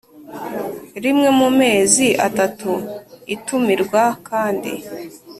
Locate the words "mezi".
1.59-2.07